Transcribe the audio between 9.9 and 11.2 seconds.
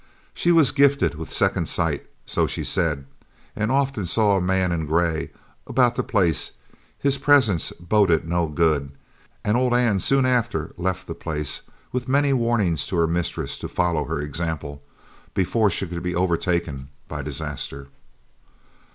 soon after left the